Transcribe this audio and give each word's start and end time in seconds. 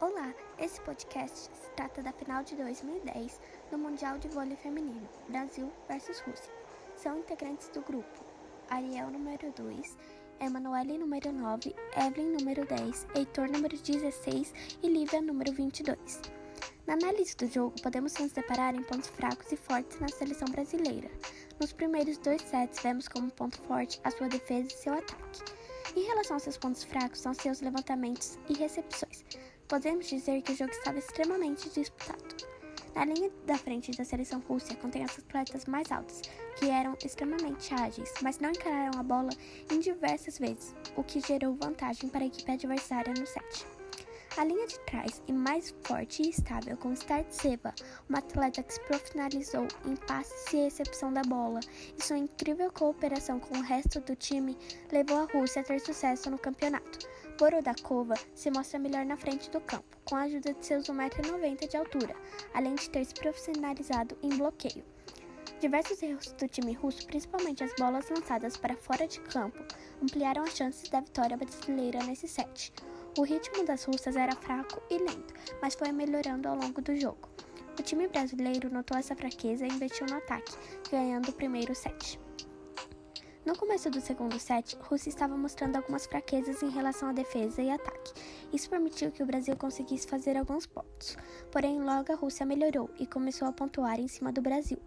Olá, 0.00 0.32
esse 0.58 0.80
podcast 0.80 1.50
se 1.52 1.70
trata 1.76 2.02
da 2.02 2.12
final 2.12 2.42
de 2.42 2.56
2010 2.56 3.38
no 3.70 3.76
Mundial 3.76 4.16
de 4.16 4.28
Vôlei 4.28 4.56
Feminino, 4.56 5.06
Brasil 5.28 5.70
versus 5.86 6.20
Rússia. 6.20 6.54
São 6.96 7.18
integrantes 7.18 7.68
do 7.68 7.82
grupo 7.82 8.24
Ariel 8.70 9.10
número 9.10 9.52
2, 9.52 9.98
Emanuele 10.40 10.96
número 10.96 11.30
9, 11.30 11.76
Evelyn 11.98 12.32
número 12.38 12.64
10, 12.64 13.08
Heitor 13.14 13.50
número 13.50 13.76
16 13.76 14.54
e 14.82 14.88
Lívia 14.88 15.20
número 15.20 15.52
22. 15.52 16.22
Na 16.86 16.94
análise 16.94 17.34
do 17.36 17.48
jogo, 17.48 17.74
podemos 17.82 18.14
nos 18.14 18.30
deparar 18.30 18.72
em 18.76 18.82
pontos 18.84 19.08
fracos 19.08 19.50
e 19.50 19.56
fortes 19.56 19.98
na 19.98 20.06
seleção 20.06 20.46
brasileira. 20.46 21.10
Nos 21.58 21.72
primeiros 21.72 22.16
dois 22.18 22.40
sets, 22.42 22.80
vemos 22.80 23.08
como 23.08 23.28
ponto 23.28 23.60
forte 23.62 24.00
a 24.04 24.10
sua 24.12 24.28
defesa 24.28 24.68
e 24.68 24.76
seu 24.76 24.94
ataque. 24.94 25.42
Em 25.96 26.04
relação 26.04 26.36
aos 26.36 26.44
seus 26.44 26.56
pontos 26.56 26.84
fracos, 26.84 27.18
são 27.18 27.34
seus 27.34 27.60
levantamentos 27.60 28.38
e 28.48 28.54
recepções. 28.54 29.24
Podemos 29.66 30.06
dizer 30.06 30.42
que 30.42 30.52
o 30.52 30.56
jogo 30.56 30.70
estava 30.70 30.98
extremamente 30.98 31.68
disputado. 31.70 32.36
Na 32.94 33.04
linha 33.04 33.32
da 33.44 33.58
frente 33.58 33.90
da 33.90 34.04
seleção 34.04 34.38
russa 34.48 34.76
contém 34.76 35.02
as 35.02 35.18
atletas 35.18 35.64
mais 35.64 35.90
altas, 35.90 36.22
que 36.56 36.70
eram 36.70 36.96
extremamente 37.04 37.74
ágeis, 37.74 38.12
mas 38.22 38.38
não 38.38 38.50
encararam 38.50 39.00
a 39.00 39.02
bola 39.02 39.30
em 39.72 39.80
diversas 39.80 40.38
vezes, 40.38 40.72
o 40.94 41.02
que 41.02 41.20
gerou 41.20 41.56
vantagem 41.56 42.08
para 42.08 42.22
a 42.22 42.26
equipe 42.26 42.50
adversária 42.50 43.12
no 43.12 43.26
set. 43.26 43.66
A 44.36 44.44
linha 44.44 44.66
de 44.66 44.78
trás 44.80 45.22
e 45.26 45.32
mais 45.32 45.74
forte 45.82 46.22
e 46.22 46.28
estável 46.28 46.76
com 46.76 46.92
Startseva, 46.92 47.74
uma 48.06 48.18
atleta 48.18 48.62
que 48.62 48.74
se 48.74 48.80
profissionalizou 48.80 49.66
em 49.86 49.96
passes 49.96 50.52
e 50.52 50.56
recepção 50.58 51.10
da 51.10 51.22
bola, 51.22 51.58
e 51.98 52.04
sua 52.04 52.18
incrível 52.18 52.70
cooperação 52.70 53.40
com 53.40 53.56
o 53.56 53.62
resto 53.62 53.98
do 54.00 54.14
time 54.14 54.54
levou 54.92 55.20
a 55.20 55.24
Rússia 55.32 55.62
a 55.62 55.64
ter 55.64 55.80
sucesso 55.80 56.30
no 56.30 56.38
campeonato. 56.38 56.98
Borodakova 57.38 58.12
se 58.34 58.50
mostra 58.50 58.78
melhor 58.78 59.06
na 59.06 59.16
frente 59.16 59.50
do 59.50 59.58
campo, 59.58 59.96
com 60.04 60.16
a 60.16 60.24
ajuda 60.24 60.52
de 60.52 60.66
seus 60.66 60.84
1,90m 60.84 61.66
de 61.66 61.76
altura, 61.78 62.14
além 62.52 62.74
de 62.74 62.90
ter 62.90 63.06
se 63.06 63.14
profissionalizado 63.14 64.18
em 64.22 64.36
bloqueio. 64.36 64.84
Diversos 65.60 66.02
erros 66.02 66.32
do 66.32 66.46
time 66.46 66.74
russo, 66.74 67.06
principalmente 67.06 67.64
as 67.64 67.74
bolas 67.76 68.10
lançadas 68.10 68.58
para 68.58 68.76
fora 68.76 69.08
de 69.08 69.18
campo, 69.20 69.64
ampliaram 70.02 70.42
as 70.42 70.54
chances 70.54 70.90
da 70.90 71.00
vitória 71.00 71.38
brasileira 71.38 72.04
nesse 72.04 72.28
set. 72.28 72.70
O 73.16 73.22
ritmo 73.22 73.64
das 73.64 73.82
russas 73.84 74.14
era 74.14 74.36
fraco 74.36 74.82
e 74.90 74.98
lento, 74.98 75.32
mas 75.62 75.74
foi 75.74 75.90
melhorando 75.90 76.48
ao 76.48 76.54
longo 76.54 76.82
do 76.82 76.94
jogo. 76.94 77.30
O 77.78 77.82
time 77.82 78.06
brasileiro 78.08 78.68
notou 78.68 78.98
essa 78.98 79.16
fraqueza 79.16 79.64
e 79.64 79.70
investiu 79.70 80.06
no 80.06 80.18
ataque, 80.18 80.52
ganhando 80.90 81.30
o 81.30 81.32
primeiro 81.32 81.74
set. 81.74 82.20
No 83.46 83.56
começo 83.56 83.88
do 83.88 84.02
segundo 84.02 84.38
set, 84.38 84.76
Rússia 84.82 85.08
estava 85.08 85.34
mostrando 85.34 85.76
algumas 85.76 86.04
fraquezas 86.04 86.62
em 86.62 86.68
relação 86.68 87.08
à 87.08 87.12
defesa 87.14 87.62
e 87.62 87.70
ataque. 87.70 88.12
Isso 88.52 88.68
permitiu 88.68 89.10
que 89.10 89.22
o 89.22 89.26
Brasil 89.26 89.56
conseguisse 89.56 90.06
fazer 90.06 90.36
alguns 90.36 90.66
pontos. 90.66 91.16
Porém, 91.50 91.80
logo 91.80 92.12
a 92.12 92.16
Rússia 92.16 92.44
melhorou 92.44 92.90
e 92.98 93.06
começou 93.06 93.48
a 93.48 93.52
pontuar 93.52 93.98
em 93.98 94.08
cima 94.08 94.30
do 94.30 94.42
Brasil, 94.42 94.78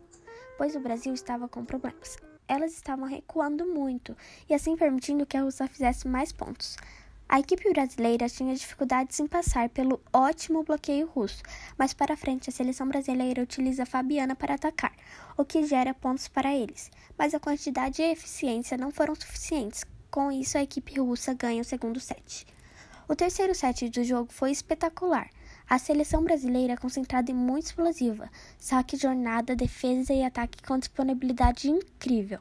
pois 0.56 0.76
o 0.76 0.80
Brasil 0.80 1.16
estava 1.16 1.48
com 1.48 1.66
problemas. 1.66 2.18
Elas 2.48 2.74
estavam 2.74 3.08
recuando 3.08 3.66
muito 3.66 4.16
e 4.48 4.54
assim 4.54 4.76
permitindo 4.76 5.26
que 5.26 5.38
a 5.38 5.42
Rússia 5.42 5.68
fizesse 5.68 6.08
mais 6.08 6.32
pontos. 6.32 6.78
A 7.32 7.40
equipe 7.40 7.72
brasileira 7.72 8.28
tinha 8.28 8.56
dificuldades 8.56 9.20
em 9.20 9.28
passar 9.28 9.70
pelo 9.70 10.02
ótimo 10.12 10.64
bloqueio 10.64 11.06
russo, 11.06 11.44
mas 11.78 11.94
para 11.94 12.18
frente 12.18 12.50
a 12.50 12.52
seleção 12.52 12.88
brasileira 12.88 13.44
utiliza 13.44 13.86
Fabiana 13.86 14.36
para 14.36 14.56
atacar, 14.56 14.92
o 15.38 15.46
que 15.46 15.64
gera 15.64 15.94
pontos 15.94 16.28
para 16.28 16.52
eles. 16.52 16.90
Mas 17.16 17.36
a 17.36 17.40
quantidade 17.40 18.02
e 18.02 18.12
eficiência 18.12 18.76
não 18.76 18.90
foram 18.90 19.14
suficientes. 19.14 19.84
Com 20.10 20.32
isso, 20.32 20.58
a 20.58 20.64
equipe 20.64 21.00
russa 21.00 21.36
ganha 21.36 21.62
o 21.62 21.64
segundo 21.64 22.00
set. 22.00 22.48
O 23.08 23.16
terceiro 23.16 23.54
set 23.54 23.88
do 23.90 24.04
jogo 24.04 24.34
foi 24.34 24.50
espetacular. 24.50 25.30
A 25.70 25.78
seleção 25.78 26.24
brasileira 26.24 26.74
é 26.74 26.78
concentrada 26.78 27.30
e 27.30 27.34
muito 27.36 27.68
explosiva, 27.68 28.28
saque, 28.58 28.98
jornada, 28.98 29.56
defesa 29.56 30.12
e 30.12 30.24
ataque 30.24 30.64
com 30.64 30.80
disponibilidade 30.80 31.70
incrível. 31.70 32.40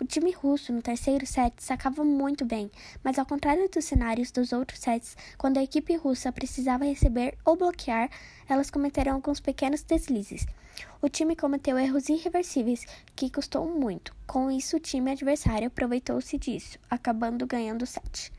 O 0.00 0.04
time 0.04 0.32
russo 0.32 0.72
no 0.72 0.82
terceiro 0.82 1.24
set 1.24 1.62
sacava 1.62 2.04
muito 2.04 2.44
bem, 2.44 2.70
mas 3.02 3.18
ao 3.18 3.24
contrário 3.24 3.68
dos 3.68 3.84
cenários 3.84 4.30
dos 4.32 4.52
outros 4.52 4.80
sets, 4.80 5.16
quando 5.38 5.58
a 5.58 5.62
equipe 5.62 5.94
russa 5.94 6.32
precisava 6.32 6.84
receber 6.84 7.38
ou 7.44 7.56
bloquear, 7.56 8.10
elas 8.48 8.70
cometeram 8.70 9.14
alguns 9.14 9.38
pequenos 9.38 9.82
deslizes. 9.82 10.46
O 11.00 11.08
time 11.08 11.36
cometeu 11.36 11.78
erros 11.78 12.08
irreversíveis 12.08 12.84
que 13.14 13.30
custou 13.30 13.66
muito. 13.66 14.14
Com 14.26 14.50
isso, 14.50 14.76
o 14.76 14.80
time 14.80 15.12
adversário 15.12 15.68
aproveitou-se 15.68 16.36
disso, 16.38 16.78
acabando 16.90 17.46
ganhando 17.46 17.82
o 17.82 17.86
set. 17.86 18.32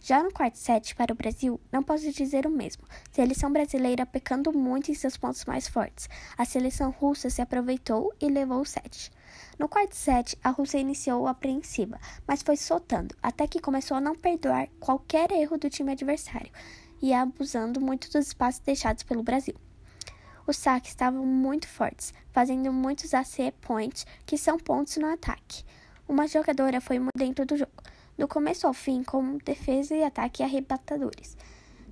Já 0.00 0.22
no 0.22 0.32
quarto 0.32 0.56
set 0.56 0.94
para 0.94 1.12
o 1.12 1.16
Brasil, 1.16 1.60
não 1.72 1.82
posso 1.82 2.10
dizer 2.12 2.46
o 2.46 2.50
mesmo. 2.50 2.84
Seleção 3.10 3.52
brasileira 3.52 4.06
pecando 4.06 4.52
muito 4.52 4.90
em 4.90 4.94
seus 4.94 5.16
pontos 5.16 5.44
mais 5.44 5.68
fortes. 5.68 6.08
A 6.36 6.44
seleção 6.44 6.90
russa 6.90 7.28
se 7.28 7.42
aproveitou 7.42 8.14
e 8.20 8.28
levou 8.28 8.60
o 8.60 8.64
set. 8.64 9.10
No 9.58 9.68
quarto 9.68 9.94
set, 9.94 10.38
a 10.42 10.50
Rússia 10.50 10.78
iniciou 10.78 11.26
apreensiva, 11.26 11.98
mas 12.26 12.42
foi 12.42 12.56
soltando, 12.56 13.14
até 13.22 13.46
que 13.46 13.60
começou 13.60 13.96
a 13.96 14.00
não 14.00 14.14
perdoar 14.14 14.68
qualquer 14.78 15.32
erro 15.32 15.58
do 15.58 15.68
time 15.68 15.92
adversário 15.92 16.50
e 17.02 17.12
abusando 17.12 17.80
muito 17.80 18.10
dos 18.10 18.28
espaços 18.28 18.60
deixados 18.60 19.02
pelo 19.02 19.22
Brasil. 19.22 19.54
Os 20.46 20.56
saques 20.56 20.92
estavam 20.92 21.26
muito 21.26 21.68
fortes, 21.68 22.14
fazendo 22.32 22.72
muitos 22.72 23.12
AC 23.12 23.52
points, 23.60 24.06
que 24.24 24.38
são 24.38 24.58
pontos 24.58 24.96
no 24.96 25.12
ataque. 25.12 25.64
Uma 26.08 26.26
jogadora 26.26 26.80
foi 26.80 26.98
dentro 27.14 27.44
do 27.44 27.56
jogo, 27.56 27.72
do 28.18 28.26
começo 28.26 28.66
ao 28.66 28.74
fim, 28.74 29.04
com 29.04 29.38
defesa 29.38 29.94
e 29.94 30.02
ataque 30.02 30.42
arrebatadores. 30.42 31.36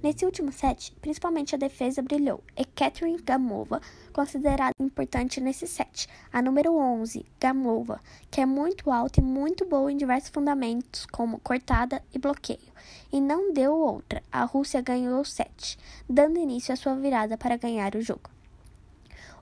Nesse 0.03 0.27
último 0.27 0.53
set, 0.53 0.95
principalmente 1.01 1.55
a 1.55 1.59
defesa 1.59 2.03
brilhou, 2.03 2.43
e 2.57 2.65
Catherine 2.65 3.23
Gamova, 3.23 3.81
considerada 4.13 4.75
importante 4.79 5.41
nesse 5.41 5.67
set, 5.67 6.07
a 6.33 6.43
número 6.43 6.77
11, 6.77 7.25
Gamova, 7.41 8.01
que 8.31 8.41
é 8.41 8.47
muito 8.47 8.91
alta 8.91 9.21
e 9.21 9.25
muito 9.25 9.65
boa 9.65 9.91
em 9.91 9.97
diversos 9.97 10.29
fundamentos, 10.29 11.07
como 11.07 11.41
cortada 11.41 12.03
e 12.13 12.19
bloqueio, 12.19 12.73
e 13.11 13.21
não 13.21 13.53
deu 13.53 13.75
outra. 13.75 14.23
A 14.31 14.45
Rússia 14.45 14.83
ganhou 14.83 15.21
o 15.21 15.25
set, 15.25 15.79
dando 16.09 16.39
início 16.39 16.75
à 16.75 16.77
sua 16.77 16.95
virada 16.95 17.39
para 17.39 17.57
ganhar 17.57 17.95
o 17.95 18.03
jogo. 18.03 18.36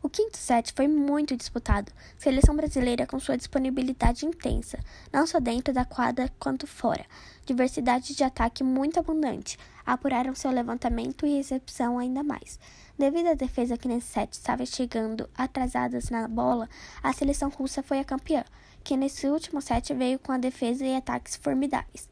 O 0.04 0.08
quinto 0.10 0.36
set 0.36 0.70
foi 0.76 0.86
muito 0.86 1.34
disputado, 1.34 1.90
seleção 2.18 2.54
brasileira 2.54 3.06
com 3.06 3.18
sua 3.18 3.38
disponibilidade 3.38 4.26
intensa, 4.26 4.78
não 5.10 5.26
só 5.26 5.40
dentro 5.40 5.72
da 5.72 5.86
quadra 5.86 6.30
quanto 6.38 6.66
fora, 6.66 7.06
diversidade 7.46 8.14
de 8.14 8.22
ataque 8.22 8.62
muito 8.62 9.00
abundante, 9.00 9.58
apuraram 9.86 10.34
seu 10.34 10.50
levantamento 10.50 11.24
e 11.24 11.38
recepção 11.38 11.98
ainda 11.98 12.22
mais. 12.22 12.60
Devido 12.98 13.28
à 13.28 13.34
defesa 13.34 13.78
que 13.78 13.88
nesse 13.88 14.08
set 14.08 14.34
estava 14.34 14.66
chegando 14.66 15.26
atrasadas 15.34 16.10
na 16.10 16.28
bola, 16.28 16.68
a 17.02 17.10
seleção 17.14 17.48
russa 17.48 17.82
foi 17.82 17.98
a 17.98 18.04
campeã, 18.04 18.44
que 18.84 18.98
nesse 18.98 19.26
último 19.26 19.62
set 19.62 19.94
veio 19.94 20.18
com 20.18 20.32
a 20.32 20.38
defesa 20.38 20.84
e 20.84 20.94
ataques 20.94 21.34
formidáveis. 21.34 22.10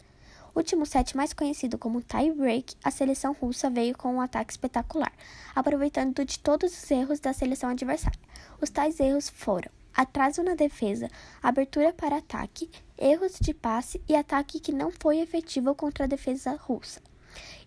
Último 0.55 0.85
set 0.85 1.17
mais 1.17 1.33
conhecido 1.33 1.79
como 1.79 2.03
tie 2.03 2.31
break, 2.31 2.77
a 2.85 2.91
seleção 2.91 3.33
russa 3.33 3.71
veio 3.71 3.97
com 3.97 4.15
um 4.15 4.21
ataque 4.21 4.53
espetacular, 4.53 5.13
aproveitando 5.55 6.25
de 6.27 6.39
todos 6.39 6.77
os 6.77 6.91
erros 6.91 7.21
da 7.21 7.33
seleção 7.33 7.71
adversária. 7.71 8.21
Os 8.61 8.69
tais 8.69 9.01
erros 9.01 9.31
foram 9.31 9.71
atraso 9.97 10.43
na 10.43 10.55
defesa, 10.55 11.09
abertura 11.43 11.93
para 11.93 12.19
ataque, 12.19 12.71
erros 12.99 13.39
de 13.41 13.55
passe 13.55 14.03
e 14.07 14.15
ataque 14.15 14.61
que 14.61 14.73
não 14.73 14.91
foi 14.91 15.21
efetivo 15.21 15.75
contra 15.75 16.05
a 16.05 16.09
defesa 16.09 16.53
russa. 16.53 17.01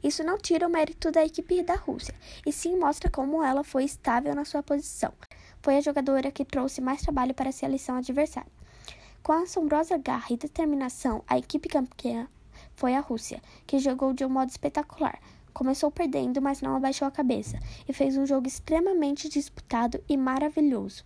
Isso 0.04 0.24
não 0.24 0.38
tira 0.38 0.68
o 0.68 0.72
mérito 0.72 1.12
da 1.12 1.26
equipe 1.26 1.64
da 1.64 1.74
Rússia, 1.74 2.14
e 2.46 2.54
sim 2.54 2.78
mostra 2.78 3.10
como 3.10 3.44
ela 3.44 3.64
foi 3.64 3.84
estável 3.84 4.36
na 4.36 4.46
sua 4.46 4.62
posição. 4.62 5.12
Foi 5.60 5.78
a 5.78 5.82
jogadora 5.82 6.32
que 6.32 6.46
trouxe 6.46 6.82
mais 6.82 7.02
trabalho 7.02 7.34
para 7.34 7.50
a 7.50 7.52
seleção 7.52 7.98
adversária. 7.98 8.52
Com 9.24 9.34
assombrosa 9.34 9.98
garra 9.98 10.28
e 10.30 10.38
determinação, 10.38 11.24
a 11.28 11.40
equipe 11.40 11.68
campeã 11.68 12.28
foi 12.76 12.96
a 12.96 13.00
Rússia, 13.00 13.42
que 13.66 13.80
jogou 13.80 14.14
de 14.14 14.26
um 14.26 14.30
modo 14.30 14.50
espetacular. 14.50 15.20
Começou 15.54 15.90
perdendo, 15.90 16.42
mas 16.42 16.62
não 16.62 16.76
abaixou 16.76 17.08
a 17.08 17.12
cabeça 17.12 17.58
e 17.88 17.94
fez 17.94 18.18
um 18.18 18.26
jogo 18.26 18.48
extremamente 18.48 19.30
disputado 19.30 20.04
e 20.08 20.18
maravilhoso. 20.18 21.06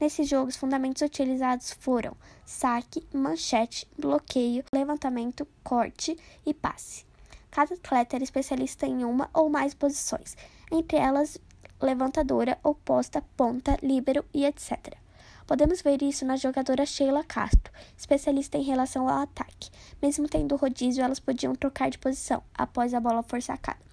Nesse 0.00 0.24
jogo, 0.24 0.48
os 0.48 0.56
fundamentos 0.56 1.02
utilizados 1.02 1.72
foram 1.72 2.16
saque, 2.44 3.06
manchete, 3.12 3.86
bloqueio, 3.98 4.64
levantamento, 4.72 5.46
corte 5.62 6.16
e 6.44 6.52
passe. 6.52 7.04
Cada 7.50 7.74
atleta 7.74 8.16
era 8.16 8.24
especialista 8.24 8.86
em 8.86 9.04
uma 9.04 9.30
ou 9.32 9.48
mais 9.48 9.74
posições, 9.74 10.36
entre 10.72 10.96
elas 10.96 11.38
levantadora, 11.80 12.58
oposta, 12.64 13.22
ponta, 13.36 13.78
líbero 13.82 14.24
e 14.32 14.44
etc. 14.44 15.03
Podemos 15.46 15.82
ver 15.82 16.02
isso 16.02 16.24
na 16.24 16.36
jogadora 16.36 16.86
Sheila 16.86 17.22
Castro, 17.22 17.72
especialista 17.96 18.56
em 18.56 18.62
relação 18.62 19.08
ao 19.08 19.22
ataque. 19.22 19.70
Mesmo 20.00 20.26
tendo 20.26 20.56
rodízio, 20.56 21.04
elas 21.04 21.20
podiam 21.20 21.54
trocar 21.54 21.90
de 21.90 21.98
posição 21.98 22.42
após 22.54 22.94
a 22.94 23.00
bola 23.00 23.22
for 23.22 23.42
sacada. 23.42 23.84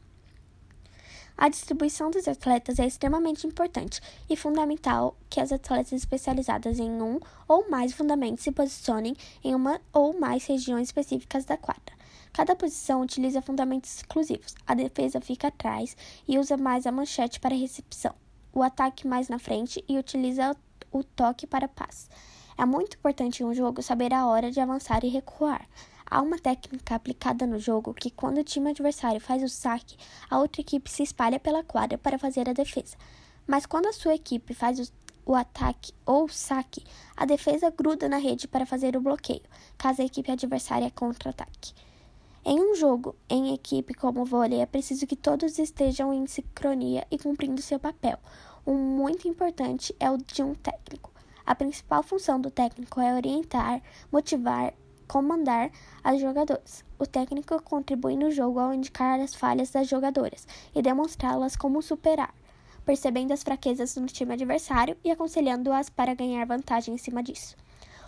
A 1.38 1.50
distribuição 1.50 2.12
dos 2.12 2.28
atletas 2.28 2.78
é 2.80 2.86
extremamente 2.86 3.48
importante 3.48 4.00
e 4.30 4.36
fundamental 4.36 5.18
que 5.30 5.40
as 5.42 5.52
atletas 5.52 5.92
especializadas 5.92 6.80
em 6.80 7.02
um 7.02 7.20
ou 7.48 7.70
mais 7.70 7.94
fundamentos 7.94 8.44
se 8.44 8.52
posicionem 8.52 9.16
em 9.44 9.56
uma 9.56 9.82
ou 9.92 10.18
mais 10.18 10.46
regiões 10.46 10.90
específicas 10.90 11.44
da 11.44 11.58
quadra. 11.58 11.96
Cada 12.32 12.56
posição 12.56 13.02
utiliza 13.02 13.42
fundamentos 13.42 13.98
exclusivos. 13.98 14.56
A 14.66 14.74
defesa 14.74 15.20
fica 15.20 15.48
atrás 15.48 15.98
e 16.28 16.38
usa 16.38 16.56
mais 16.56 16.86
a 16.86 16.92
manchete 16.92 17.40
para 17.40 17.56
recepção, 17.56 18.14
o 18.54 18.62
ataque 18.62 19.08
mais 19.08 19.28
na 19.28 19.40
frente 19.40 19.84
e 19.90 19.98
utiliza 19.98 20.56
o 20.92 21.04
toque 21.04 21.48
para 21.48 21.68
passe. 21.68 22.10
É 22.58 22.66
muito 22.66 22.98
importante 22.98 23.42
em 23.42 23.46
um 23.46 23.54
jogo 23.54 23.82
saber 23.82 24.14
a 24.14 24.26
hora 24.28 24.52
de 24.52 24.60
avançar 24.60 25.04
e 25.04 25.10
recuar. 25.10 25.68
Há 26.06 26.22
uma 26.22 26.38
técnica 26.38 26.96
aplicada 26.96 27.48
no 27.48 27.58
jogo 27.58 27.94
que, 27.94 28.12
quando 28.12 28.40
o 28.40 28.44
time 28.44 28.70
adversário 28.70 29.22
faz 29.22 29.42
o 29.42 29.48
saque, 29.48 29.96
a 30.30 30.40
outra 30.40 30.62
equipe 30.62 30.92
se 30.92 31.04
espalha 31.04 31.40
pela 31.40 31.64
quadra 31.64 31.98
para 31.98 32.20
fazer 32.20 32.50
a 32.50 32.54
defesa. 32.54 32.98
Mas 33.48 33.66
quando 33.66 33.88
a 33.88 33.94
sua 33.94 34.14
equipe 34.14 34.54
faz 34.54 34.78
o, 34.80 34.92
o 35.26 35.36
ataque 35.36 35.94
ou 36.06 36.26
o 36.26 36.30
saque, 36.30 36.84
a 37.16 37.26
defesa 37.26 37.70
gruda 37.72 38.10
na 38.10 38.18
rede 38.18 38.48
para 38.48 38.66
fazer 38.66 38.96
o 38.98 39.02
bloqueio, 39.02 39.42
caso 39.78 40.02
a 40.02 40.06
equipe 40.06 40.30
adversária 40.30 40.92
contra-ataque. 40.92 41.74
Em 42.44 42.60
um 42.60 42.76
jogo 42.76 43.16
em 43.30 43.54
equipe 43.54 43.94
como 43.94 44.22
o 44.22 44.26
vôlei, 44.26 44.62
é 44.62 44.66
preciso 44.66 45.06
que 45.06 45.16
todos 45.16 45.60
estejam 45.60 46.12
em 46.12 46.26
sincronia 46.26 47.06
e 47.12 47.18
cumprindo 47.18 47.62
seu 47.62 47.80
papel. 47.80 48.18
Um 48.66 48.76
muito 48.76 49.28
importante 49.28 49.96
é 50.00 50.12
o 50.12 50.18
de 50.18 50.44
um 50.44 50.54
técnico. 50.54 51.12
A 51.44 51.56
principal 51.56 52.04
função 52.04 52.40
do 52.40 52.52
técnico 52.52 53.02
é 53.02 53.16
orientar, 53.16 53.82
motivar, 54.12 54.76
comandar 55.08 55.72
as 56.04 56.22
jogadoras. 56.22 56.86
O 57.00 57.08
técnico 57.08 57.60
contribui 57.64 58.16
no 58.16 58.30
jogo 58.30 58.60
ao 58.60 58.72
indicar 58.72 59.20
as 59.20 59.34
falhas 59.34 59.72
das 59.72 59.88
jogadoras 59.88 60.48
e 60.76 60.82
demonstrá-las 60.82 61.56
como 61.56 61.82
superar, 61.82 62.36
percebendo 62.86 63.34
as 63.34 63.42
fraquezas 63.42 63.96
no 63.96 64.06
time 64.06 64.34
adversário 64.34 64.96
e 65.04 65.10
aconselhando-as 65.10 65.90
para 65.90 66.14
ganhar 66.14 66.46
vantagem 66.46 66.94
em 66.94 67.00
cima 67.00 67.24
disso. 67.24 67.56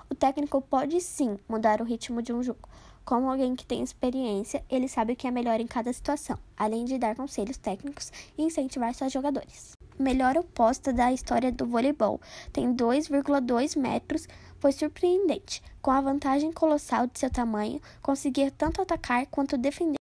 O 0.07 0.13
técnico 0.13 0.61
pode 0.61 1.01
sim 1.01 1.35
mudar 1.49 1.81
o 1.81 1.85
ritmo 1.85 2.21
de 2.21 2.31
um 2.31 2.43
jogo. 2.43 2.69
Como 3.03 3.27
alguém 3.27 3.55
que 3.55 3.65
tem 3.65 3.81
experiência, 3.81 4.63
ele 4.69 4.87
sabe 4.87 5.13
o 5.13 5.15
que 5.15 5.27
é 5.27 5.31
melhor 5.31 5.59
em 5.59 5.67
cada 5.67 5.91
situação, 5.91 6.37
além 6.55 6.85
de 6.85 6.99
dar 6.99 7.15
conselhos 7.15 7.57
técnicos 7.57 8.11
e 8.37 8.43
incentivar 8.43 8.93
seus 8.93 9.11
jogadores 9.11 9.73
melhor 9.97 10.37
oposta 10.37 10.91
da 10.91 11.11
história 11.11 11.51
do 11.51 11.65
voleibol. 11.65 12.19
Tem 12.51 12.73
2,2 12.73 13.77
metros, 13.79 14.27
foi 14.59 14.71
surpreendente. 14.71 15.61
Com 15.81 15.91
a 15.91 16.01
vantagem 16.01 16.51
colossal 16.51 17.07
de 17.07 17.19
seu 17.19 17.29
tamanho, 17.29 17.81
conseguia 18.01 18.51
tanto 18.51 18.81
atacar 18.81 19.25
quanto 19.27 19.57
defender. 19.57 20.02